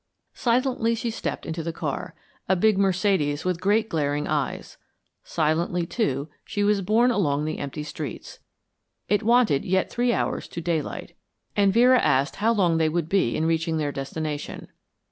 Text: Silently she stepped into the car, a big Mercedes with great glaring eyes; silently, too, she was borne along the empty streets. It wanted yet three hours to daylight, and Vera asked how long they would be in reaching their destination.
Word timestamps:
Silently 0.33 0.95
she 0.95 1.11
stepped 1.11 1.45
into 1.45 1.61
the 1.61 1.71
car, 1.71 2.15
a 2.49 2.55
big 2.55 2.75
Mercedes 2.79 3.45
with 3.45 3.61
great 3.61 3.87
glaring 3.87 4.25
eyes; 4.27 4.79
silently, 5.23 5.85
too, 5.85 6.27
she 6.43 6.63
was 6.63 6.81
borne 6.81 7.11
along 7.11 7.45
the 7.45 7.59
empty 7.59 7.83
streets. 7.83 8.39
It 9.09 9.21
wanted 9.21 9.63
yet 9.63 9.91
three 9.91 10.11
hours 10.11 10.47
to 10.47 10.59
daylight, 10.59 11.15
and 11.55 11.71
Vera 11.71 11.99
asked 12.01 12.37
how 12.37 12.51
long 12.51 12.77
they 12.79 12.89
would 12.89 13.09
be 13.09 13.35
in 13.37 13.45
reaching 13.45 13.77
their 13.77 13.91
destination. 13.91 14.69